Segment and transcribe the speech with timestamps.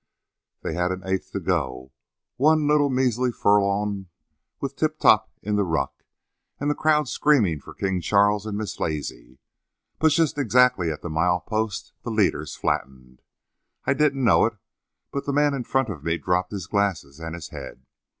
[0.63, 1.91] "They had an eighth to go
[2.35, 4.07] one little measly furlong,
[4.59, 6.03] with Tip Top in the ruck,
[6.59, 9.37] and the crowd screaming for King Charles and Miss Lazy;
[9.99, 13.21] but just exactly at the mile post the leaders flattened.
[13.85, 14.57] I didn't know it,
[15.11, 17.85] but the man in front of me dropped his glasses and his head.